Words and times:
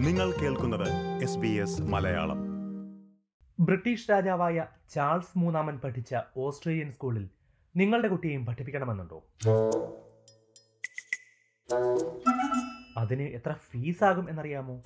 നിങ്ങൾ 0.00 0.32
കേൾക്കുന്നത് 0.32 0.88
മലയാളം. 1.80 2.38
ബ്രിട്ടീഷ് 3.60 4.10
രാജാവായ 4.10 4.66
ചാൾസ് 4.94 5.38
മൂന്നാമൻ 5.38 5.78
പഠിച്ച 5.78 6.16
ഓസ്ട്രേലിയൻ 6.36 6.92
സ്കൂളിൽ 6.92 7.28
നിങ്ങളുടെ 7.76 8.08
കുട്ടിയെയും 8.08 8.46
പഠിപ്പിക്കണമെന്നുണ്ടോ? 8.46 9.26
അതിന് 12.96 13.22
എത്ര 13.22 13.52
ഫീസാകും 13.52 14.30
എന്നറിയാമോ? 14.30 14.82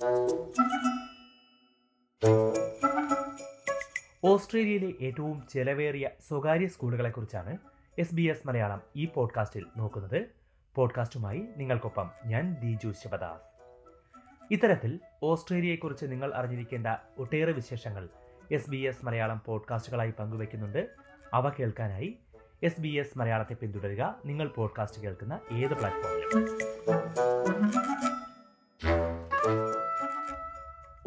ഓസ്ട്രേലിയയിലെ 4.23 4.93
ഏറ്റവും 5.01 5.43
ചെലവേറിയ 5.49 6.09
സ്വകാര്യ 6.27 6.67
സ്കൂളുകളെ 6.67 7.09
കുറിച്ചാണ് 7.09 7.57
എസ് 7.99 8.15
ബി 8.15 8.21
എസ് 8.21 8.47
മലയാളം 8.47 8.81
ഈ 8.95 9.05
പോഡ്കാസ്റ്റിൽ 9.05 9.65
നോക്കുന്നത്. 9.77 10.25
പോഡ്കാസ്റ്റുമായി 10.75 11.47
നിങ്ങൾക്കൊപ്പം 11.57 12.09
ഞാൻ 12.25 12.55
ദിജു 12.61 12.91
ശിവദാസ്. 12.91 13.54
ഇത്തരത്തിൽ 14.51 14.99
ഓസ്ട്രേലിയയെക്കുറിച്ച് 15.23 16.05
നിങ്ങൾ 16.05 16.33
അറിഞ്ഞിരിക്കേണ്ട 16.33 16.87
ഒട്ടേറെ 17.17 17.51
വിശേഷങ്ങൾ 17.51 18.09
എസ് 18.51 18.69
ബി 18.69 18.77
എസ് 18.77 19.05
മലയാളം 19.05 19.41
പോഡ്കാസ്റ്റുകളായി 19.45 20.13
പങ്കുവയ്ക്കുന്നുണ്ട്. 20.19 20.89
അവ 21.33 21.49
കേൾക്കാനായി 21.49 22.19
എസ് 22.63 22.81
ബി 22.81 22.87
എസ് 22.87 23.17
മലയാളത്തെ 23.17 23.53
പിന്തുടരുക. 23.53 24.21
നിങ്ങൾ 24.25 24.47
പോഡ്കാസ്റ്റ് 24.47 25.01
കേൾക്കുന്ന 25.01 25.39
ഏത് 25.51 25.73
പ്ലാറ്റ്ഫോമിലും. 25.73 26.45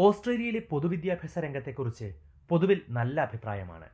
ഓസ്ട്രേലിയയിലെ 0.01 0.63
പൊതുവിദ്യാഭ്യാസ 0.71 1.39
രംഗത്തെക്കുറിച്ച് 1.39 2.15
പൊതുവിൽ 2.49 2.83
നല്ല 2.89 3.21
അഭിപ്രായമാണ്. 3.21 3.89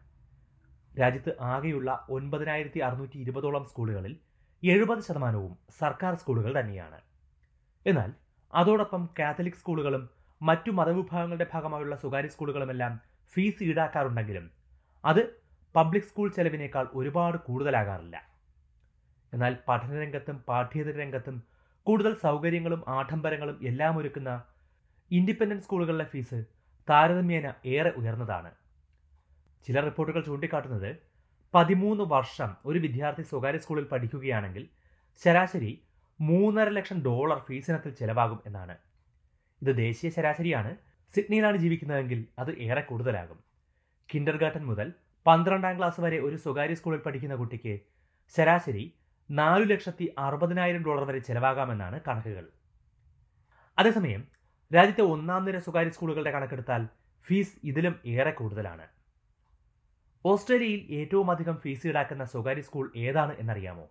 രാജ്യത്ത് 1.01 1.37
ആകെയുള്ള 1.41 2.07
ഒൻപതിനായിരത്തി 2.11 2.79
അറുന്നൂറ്റി 2.79 3.19
ഇരുപതോളം 3.19 3.65
സ്കൂളുകളിൽ 3.65 4.17
എഴുപത് 4.65 5.03
ശതമാനവും 5.03 5.59
സർക്കാർ 5.79 6.15
സ്കൂളുകൾ 6.15 6.61
തന്നെയാണ്. 6.61 7.01
എന്നാൽ 7.87 8.13
അതോടൊപ്പം 8.59 9.03
കാത്തലിക് 9.19 9.61
സ്കൂളുകളും 9.61 10.03
മറ്റു 10.41 10.71
മതവിഭാഗങ്ങളുടെ 10.71 11.47
ഭാഗമായുള്ള 11.53 11.95
സ്വകാര്യ 11.97 12.29
സ്കൂളുകളുമെല്ലാം 12.29 12.93
ഫീസ് 13.35 13.65
ഈടാക്കാറുണ്ടെങ്കിലും 13.65 14.47
അത് 15.05 15.23
പബ്ലിക് 15.75 16.09
സ്കൂൾ 16.11 16.29
ചെലവിനേക്കാൾ 16.37 16.87
ഒരുപാട് 16.99 17.39
കൂടുതലാകാറില്ല. 17.47 18.17
എന്നാൽ 19.33 19.53
പഠനരംഗത്തും 19.69 20.37
പാഠ്യേതര 20.49 20.97
രംഗത്തും 21.03 21.37
കൂടുതൽ 21.87 22.13
സൗകര്യങ്ങളും 22.27 22.83
ആഡംബരങ്ങളും 22.89 23.57
എല്ലാം 23.71 23.95
ഒരുക്കുന്ന 24.01 24.31
ഇൻഡിപെൻഡന്റ് 25.11 25.65
സ്കൂളുകളിലെ 25.65 26.07
ഫീസ് 26.13 26.39
താരതമ്യേന 26.89 27.47
ഏറെ 27.75 27.91
ഉയർന്നതാണ്. 28.01 28.51
ചില 29.67 29.81
റിപ്പോർട്ടുകൾ 29.81 30.21
ചൂണ്ടിക്കാട്ടുന്നത് 30.29 30.91
പതിമൂന്ന് 31.55 32.05
വർഷം 32.15 32.51
ഒരു 32.65 32.79
വിദ്യാർത്ഥി 32.79 33.23
സ്വകാര്യ 33.23 33.59
സ്കൂളിൽ 33.59 33.85
പഠിക്കുകയാണെങ്കിൽ 33.93 34.65
ശരാശരി 35.23 35.73
മൂന്നര 36.21 36.69
ലക്ഷം 36.69 37.03
ഡോളർ 37.03 37.39
ഫീസിനത്തിൽ 37.39 37.91
ചെലവാകും 37.91 38.43
എന്നാണ്. 38.47 38.77
ഇത് 39.63 39.77
ദേശീയ 39.77 40.11
ശരാശരിയാണ്. 40.11 40.77
സിഡ്നിയിലാണ് 41.15 41.57
ജീവിക്കുന്നതെങ്കിൽ 41.57 42.27
അത് 42.39 42.51
ഏറെ 42.59 42.81
കൂടുതലാകും. 42.81 43.39
കിൻഡർ 44.15 44.37
ഗാർട്ടൻ 44.37 44.67
മുതൽ 44.67 44.93
പന്ത്രണ്ടാം 45.27 45.79
ക്ലാസ് 45.79 46.01
വരെ 46.01 46.21
ഒരു 46.21 46.37
സ്വകാര്യ 46.37 46.75
സ്കൂളിൽ 46.75 46.99
പഠിക്കുന്ന 46.99 47.35
കുട്ടിക്ക് 47.35 47.81
ശരാശരി 48.37 48.95
നാലു 49.31 49.65
ലക്ഷത്തി 49.65 50.15
അറുപതിനായിരം 50.19 50.83
ഡോളർ 50.83 51.05
വരെ 51.05 51.19
ചെലവാകാമെന്നാണ് 51.19 52.01
കണക്കുകൾ. 52.09 52.45
അതേസമയം 53.79 54.29
രാജ്യത്തെ 54.75 55.03
ഒന്നാം 55.03 55.45
നിര 55.45 55.59
സ്വകാര്യ 55.59 55.91
സ്കൂളുകളുടെ 55.91 56.31
കണക്കെടുത്താൽ 56.31 56.89
ഫീസ് 57.27 57.57
ഇതിലും 57.65 58.01
ഏറെ 58.07 58.31
കൂടുതലാണ്. 58.31 58.87
ഓസ്ട്രേലിയയിൽ 60.25 60.87
ഏറ്റവും 60.91 61.31
അധികം 61.31 61.57
ഫീസ് 61.57 61.87
ഈടാക്കുന്ന 61.87 62.25
സ്വകാര്യ 62.25 62.61
സ്കൂൾ 62.61 62.93
ഏതാണ് 62.97 63.37
എന്നറിയാമോ? 63.39 63.87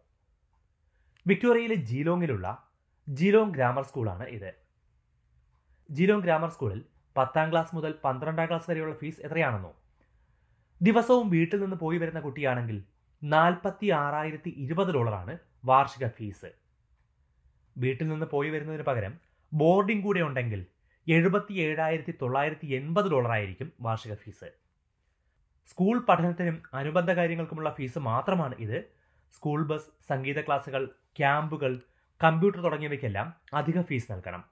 വിക്ടോറിയയിലെ 1.25 1.75
ജീലോങ്ങിലുള്ള 1.75 2.47
ജീലോങ് 3.09 3.53
ഗ്രാമർ 3.53 3.83
സ്കൂളാണ് 3.83 4.23
ഇത്. 4.27 4.51
ജീലോങ് 5.91 6.21
ഗ്രാമർ 6.21 6.49
സ്കൂളിൽ 6.49 6.81
പത്താം 7.17 7.51
ക്ലാസ് 7.51 7.75
മുതൽ 7.75 7.91
പന്ത്രണ്ടാം 8.05 8.47
ക്ലാസ് 8.47 8.69
വരെയുള്ള 8.69 8.95
ഫീസ് 8.95 9.21
എത്രയാണെന്നോ? 9.21 9.71
ദിവസവും 10.81 11.29
വീട്ടിൽ 11.29 11.59
നിന്ന് 11.59 11.75
പോയി 11.75 11.97
വരുന്ന 11.97 12.19
കുട്ടിയാണെങ്കിൽ 12.19 12.83
നാൽപ്പത്തി 13.23 13.89
ആറായിരത്തി 13.89 14.49
ഇരുപത് 14.49 14.91
ഡോളറാണ് 14.91 15.37
വാർഷിക 15.65 16.07
ഫീസ്. 16.07 16.49
വീട്ടിൽ 17.77 18.07
നിന്ന് 18.07 18.25
പോയി 18.25 18.49
വരുന്നതിന് 18.49 18.83
പകരം 18.83 19.13
ബോർഡിംഗ് 19.53 20.03
കൂടെ 20.03 20.19
ഉണ്ടെങ്കിൽ 20.19 20.65
എഴുപത്തി 21.07 21.53
ഏഴായിരത്തി 21.53 22.13
തൊള്ളായിരത്തി 22.21 22.67
എൺപത് 22.67 23.07
ഡോളറായിരിക്കും 23.11 23.73
വാർഷിക 23.81 24.13
ഫീസ്. 24.13 24.49
സ്കൂൾ 25.69 26.05
പഠനത്തിനും 26.05 26.63
അനുബന്ധ 26.73 27.11
കാര്യങ്ങൾക്കുമുള്ള 27.11 27.69
ഫീസ് 27.73 27.99
മാത്രമാണ് 27.99 28.55
ഇത് 28.55 28.77
സ്കൂൾ 29.33 29.67
ബസ് 29.67 29.85
സംഗീത 30.09 30.41
ക്ലാസുകൾ 30.41 30.85
ക്യാമ്പുകൾ 31.17 31.81
കമ്പ്യൂട്ടർ 32.23 32.59
തുടങ്ങിയവയ്ക്കെല്ലാം 32.59 33.33
അധിക 33.53 33.81
ഫീസ് 33.81 34.11
നൽകണം. 34.11 34.43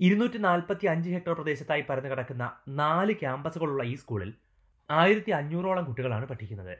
ഇരുന്നൂറ്റി 0.00 0.38
നാൽപ്പത്തി 0.38 0.86
അഞ്ച് 0.86 1.10
ഹെക്ടർ 1.10 1.32
പ്രദേശത്തായി 1.32 1.80
പരന്നു 1.80 2.08
കിടക്കുന്ന 2.08 2.52
നാല് 2.68 3.12
ക്യാമ്പസുകളുള്ള 3.12 3.82
ഈ 3.82 3.94
സ്കൂളിൽ 3.94 4.34
ആയിരത്തി 4.90 5.30
അഞ്ഞൂറോളം 5.30 5.84
കുട്ടികളാണ് 5.84 6.26
പഠിക്കുന്നത്. 6.26 6.78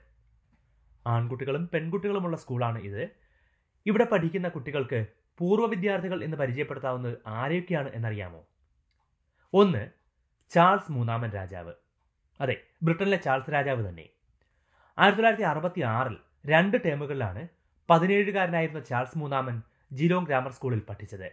ആൺകുട്ടികളും 1.06 1.70
പെൺകുട്ടികളുമുള്ള 1.74 2.36
സ്കൂളാണ് 2.36 2.78
ഇത്. 2.78 3.10
ഇവിടെ 3.86 4.04
പഠിക്കുന്ന 4.04 4.48
കുട്ടികൾക്ക് 4.48 5.06
പൂർവ 5.38 5.66
വിദ്യാർത്ഥികൾ 5.66 6.24
എന്ന് 6.24 6.36
പരിചയപ്പെടുത്താവുന്നത് 6.36 7.18
ആരെയൊക്കെയാണ് 7.26 7.90
എന്നറിയാമോ? 7.94 8.46
ഒന്ന് 9.54 9.90
ചാൾസ് 10.50 10.92
മൂന്നാമൻ 10.92 11.30
രാജാവ്. 11.30 11.72
അതെ 12.40 12.56
ബ്രിട്ടനിലെ 12.82 13.16
ചാൾസ് 13.16 13.52
രാജാവ് 13.52 13.88
തന്നെ. 13.88 14.08
ആയിരത്തി 14.98 15.16
തൊള്ളായിരത്തി 15.16 15.44
അറുപത്തി 15.44 15.80
ആറിൽ 15.80 16.16
രണ്ട് 16.46 16.76
ടേമുകളിലാണ് 16.84 17.48
പതിനേഴുകാരനായിരുന്ന 17.90 18.80
ചാൾസ് 18.80 19.18
മൂന്നാമൻ 19.18 19.62
ജിലോങ് 19.92 20.26
ഗ്രാമർ 20.26 20.52
സ്കൂളിൽ 20.52 20.82
പഠിച്ചത്. 20.88 21.32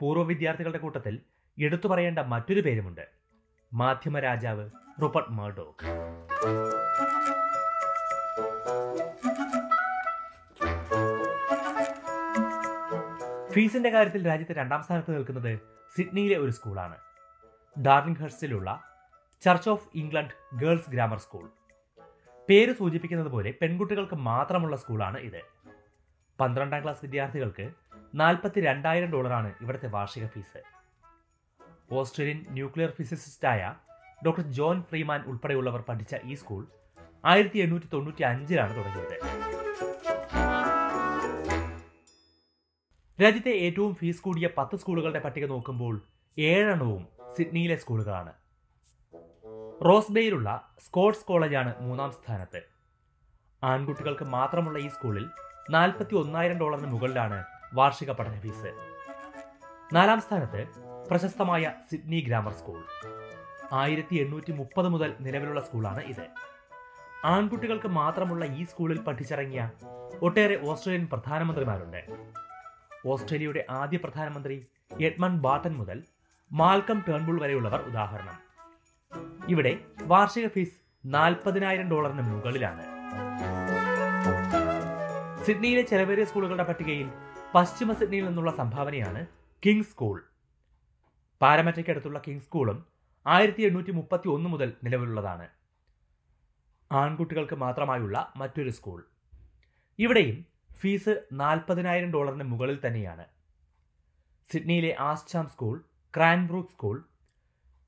പൂർവ 0.00 0.22
വിദ്യാർത്ഥികളുടെ 0.22 0.78
കൂട്ടത്തിൽ 0.78 1.20
എടുത്തു 1.58 1.88
പറയേണ്ട 1.88 2.18
മറ്റൊരു 2.18 2.60
പേരുമുണ്ട്. 2.60 3.08
മാധ്യമ 3.72 4.18
രാജാവ് 4.18 4.70
റോബർട്ട് 5.02 5.32
മർഡോക്ക്. 5.32 5.86
ഫീസിന്റെ 13.52 13.90
കാര്യത്തിൽ 13.90 14.26
രാജ്യത്തെ 14.26 14.52
രണ്ടാം 14.52 14.82
സ്ഥാനത്ത് 14.82 15.14
നിൽക്കുന്നത് 15.14 15.60
സിഡ്നിയിലെ 15.96 16.36
ഒരു 16.38 16.50
സ്കൂളാണ്. 16.50 16.96
Darling 17.82 18.18
ഹെർസ്റ്റിലുള്ള 18.18 18.82
Church 19.42 19.70
of 19.70 19.88
England 19.94 20.34
Girls 20.54 20.90
Grammar 20.90 21.18
School. 21.18 21.50
പേര് 22.48 22.72
സൂചിപ്പിക്കുന്നത് 22.78 23.30
പോലെ 23.34 23.50
പെൺകുട്ടികൾക്ക് 23.60 24.14
മാത്രമുള്ള 24.14 24.76
സ്കൂളാണ് 24.76 25.18
ഇത്. 25.18 25.40
പന്ത്രണ്ടാം 26.40 26.82
ക്ലാസ് 26.82 27.04
വിദ്യാർത്ഥികൾക്ക് 27.04 27.66
നാൽപ്പത്തി 28.14 28.60
രണ്ടായിരം 28.60 29.10
ഡോളറാണ് 29.12 29.52
ഇവിടുത്തെ 29.62 29.88
വാർഷിക 29.88 30.26
ഫീസ്. 30.26 30.60
ഓസ്ട്രേലിയൻ 31.98 32.46
ന്യൂക്ലിയർ 32.50 32.90
ഫിസിസിസ്റ്റായ 32.98 33.62
ഡോക്ടർ 34.26 34.42
ജോൺ 34.58 34.82
ഫ്രീമാൻ 34.82 35.20
ഉൾപ്പെടെയുള്ളവർ 35.30 35.80
പഠിച്ച 35.88 36.14
ഈ 36.24 36.34
സ്കൂൾ 36.34 36.62
ആയിരത്തി 37.24 37.58
എണ്ണൂറ്റി 37.58 37.88
തൊണ്ണൂറ്റി 37.92 38.22
അഞ്ചിലാണ് 38.22 38.72
തുടങ്ങിയത്. 38.78 39.16
രാജ്യത്തെ 43.18 43.52
ഏറ്റവും 43.66 43.94
ഫീസ് 43.94 44.22
കൂടിയ 44.22 44.46
പത്ത് 44.58 44.76
സ്കൂളുകളുടെ 44.76 45.20
പട്ടിക 45.24 45.46
നോക്കുമ്പോൾ 45.46 45.96
ഏഴെണ്ണവും 46.38 47.02
സിഡ്നിയിലെ 47.36 47.76
സ്കൂളുകളാണ്. 47.76 48.32
റോസ്ബേയിലുള്ള 49.86 50.72
സ്കോട്ട്സ് 50.86 51.24
കോളേജാണ് 51.24 51.74
മൂന്നാം 51.80 52.10
സ്ഥാനത്ത്. 52.10 52.60
ആൺകുട്ടികൾക്ക് 53.64 54.24
മാത്രമുള്ള 54.24 54.78
ഈ 54.78 54.88
സ്കൂളിൽ 54.88 55.24
നാൽപ്പത്തി 55.70 56.14
ഒന്നായിരം 56.14 56.58
ഡോളറിന് 56.58 56.86
മുകളിലാണ് 56.86 57.44
വാർഷിക 57.74 58.10
പഠന 58.10 58.38
ഫീസ്. 58.40 58.70
നാലാം 59.94 60.20
സ്ഥാനത്ത് 60.20 60.60
പ്രശസ്തമായ 61.10 61.72
സിഡ്നി 61.90 62.20
ഗ്രാമർ 62.20 62.52
സ്കൂൾ. 62.52 62.84
ആയിരത്തി 63.72 64.16
എണ്ണൂറ്റി 64.16 64.52
മുപ്പത് 64.52 64.88
മുതൽ 64.88 65.16
നിലവിലുള്ള 65.20 65.60
സ്കൂളാണ് 65.60 66.00
ഇത്. 66.00 66.26
ആൺകുട്ടികൾക്ക് 67.24 67.88
മാത്രമുള്ള 67.88 68.44
ഈ 68.44 68.64
സ്കൂളിൽ 68.64 69.00
പഠിച്ചിറങ്ങിയ 69.00 69.70
ഒട്ടേറെ 70.22 70.60
ഓസ്ട്രേലിയൻ 70.70 71.08
പ്രധാനമന്ത്രിമാരുണ്ട്. 71.12 72.00
ഓസ്ട്രേലിയയുടെ 73.06 73.64
ആദ്യ 73.70 73.96
പ്രധാനമന്ത്രി 73.96 74.66
എഡ്മൺ 75.00 75.38
ബാട്ടൻ 75.38 75.72
മുതൽ 75.72 76.04
മാൽക്കം 76.52 77.04
ടേൺബുൾ 77.08 77.40
വരെയുള്ളവർ 77.40 77.80
ഉദാഹരണം. 77.80 78.51
ഇവിടെ 79.48 79.84
വാർഷിക 80.02 80.48
ഫീസ് 80.48 80.80
നാൽപ്പതിനായിരം 81.04 81.90
ഡോളറിന് 81.90 82.22
മുകളിലാണ്. 82.22 82.84
സിഡ്നിയിലെ 85.44 85.82
ചെലവേറിയ 85.82 86.24
സ്കൂളുകളുടെ 86.24 86.64
പട്ടികയിൽ 86.64 87.10
പശ്ചിമ 87.54 87.92
സിഡ്നിയിൽ 87.92 88.24
നിന്നുള്ള 88.24 88.50
സംഭാവനയാണ് 88.56 89.26
കിങ് 89.66 89.82
സ്കൂൾ. 89.82 90.22
പാരമറ്റയ്ക്കടുത്തുള്ള 91.40 92.22
കിങ്സ് 92.26 92.44
സ്കൂളും 92.44 92.86
ആയിരത്തി 93.26 93.62
എണ്ണൂറ്റി 93.62 93.90
മുപ്പത്തി 93.90 94.28
ഒന്ന് 94.28 94.50
മുതൽ 94.50 94.72
നിലവിലുള്ളതാണ്. 94.84 95.48
ആൺകുട്ടികൾക്ക് 96.92 97.54
മാത്രമായുള്ള 97.54 98.32
മറ്റൊരു 98.36 98.70
സ്കൂൾ. 98.70 99.04
ഇവിടെയും 99.98 100.46
ഫീസ് 100.80 101.22
നാൽപ്പതിനായിരം 101.32 102.12
ഡോളറിന് 102.12 102.44
മുകളിൽ 102.44 102.78
തന്നെയാണ്. 102.86 103.24
സിഡ്നിയിലെ 104.52 104.96
Ascham 104.98 105.48
School 105.48 105.84
Cranbrook 106.16 106.70
School 106.70 107.04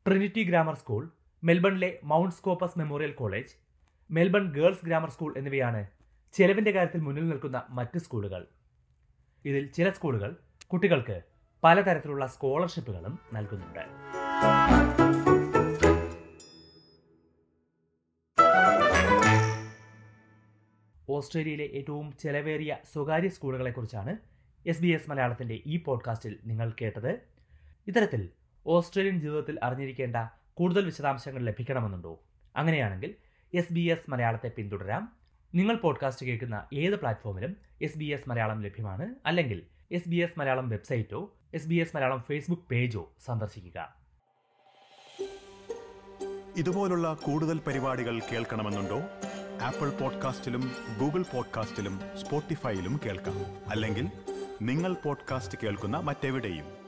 Trinity 0.07 0.43
Grammar 0.43 0.75
School 0.75 1.11
മെൽബണിലെ 1.47 1.99
Mount 2.05 2.35
Scopus 2.35 2.79
Memorial 2.79 3.13
College 3.13 3.55
Melbourne 4.11 4.53
Girls 4.53 4.85
Grammar 4.85 5.11
School 5.11 5.35
എന്നിവയാണ് 5.39 5.87
ചെലവിന്റെ 6.33 6.71
കാര്യത്തിൽ 6.71 7.01
മുന്നിൽ 7.01 7.29
നിൽക്കുന്ന 7.29 7.67
മറ്റ് 7.71 7.99
സ്കൂളുകൾ. 7.99 8.47
ഇതിൽ 9.45 9.67
ചില 9.67 9.91
സ്കൂളുകൾ 9.91 10.37
കുട്ടികൾക്ക് 10.67 11.23
പലതരത്തിലുള്ള 11.63 12.27
സ്കോളർഷിപ്പുകളും 12.27 13.19
നൽകുന്നുണ്ട്. 13.33 13.85
ഓസ്ട്രേലിയയിലെ 21.09 21.65
ഏറ്റവും 21.65 22.13
ചെലവേറിയ 22.13 22.79
സ്വകാര്യ 22.93 23.29
സ്കൂളുകളെക്കുറിച്ചാണ് 23.29 24.19
എസ് 24.67 24.83
ബി 24.83 24.89
എസ് 24.89 25.11
മലയാളത്തിന്റെ 25.11 25.63
ഈ 25.67 25.83
പോഡ്കാസ്റ്റിൽ 25.83 26.39
നിങ്ങൾ 26.45 26.73
കേട്ടത്. 26.83 27.13
ഇത്തരത്തിൽ 27.87 28.31
ഓസ്ട്രേലിയൻ 28.67 29.21
ജീവിതത്തിൽ 29.21 29.59
അറിഞ്ഞിരിക്കേണ്ട 29.63 30.17
കൂടുതൽ 30.55 30.85
വിശദാംശങ്ങൾ 30.85 31.43
ലഭിക്കണമെന്നുണ്ടോ? 31.43 32.23
അങ്ങനെയാണെങ്കിൽ 32.57 33.15
എസ് 33.55 33.73
ബി 33.73 33.81
എസ് 33.81 34.11
മലയാളത്തെ 34.11 34.49
പിന്തുടരാം. 34.49 35.17
നിങ്ങൾ 35.55 35.75
പോഡ്കാസ്റ്റ് 35.75 36.27
കേൾക്കുന്ന 36.27 36.69
ഏത് 36.75 37.01
പ്ലാറ്റ്ഫോമിലും 37.01 37.57
എസ് 37.83 37.99
ബി 37.99 38.05
എസ് 38.05 38.29
മലയാളം 38.29 38.63
ലഭ്യമാണ്. 38.63 39.15
അല്ലെങ്കിൽ 39.27 39.63
S 39.93 40.09
B 40.09 40.17
S 40.17 40.39
Malayalam 40.39 40.69
വെബ്സൈറ്റോ 40.69 41.37
S 41.55 41.69
B 41.69 41.75
S 41.75 41.97
Malayalam 41.97 42.23
Facebook 42.29 42.63
പേജോ 42.71 43.13
സന്ദർശിക്കുക. 43.25 43.95
ഇതുപോലുള്ള 46.57 47.15
കൂടുതൽ 47.15 47.59
പരിപാടികൾ 47.59 48.21
കേൾക്കണമെന്നുണ്ടോ? 48.33 49.01
ആപ്പിൾ 49.63 49.91
പോഡ്കാസ്റ്റിലും 49.91 50.73
ഗൂഗിൾ 51.01 51.23
പോഡ്കാസ്റ്റിലും 51.23 52.01
സ്പോട്ടിഫൈയിലും 52.17 53.01
കേൾക്കാം. 53.07 53.71
അല്ലെങ്കിൽ 53.71 54.09
നിങ്ങൾ 54.63 54.95
പോഡ്കാസ്റ്റ് 54.95 55.59
കേൾക്കുന്ന 55.63 55.97
മറ്റെവിടെയും. 55.97 56.84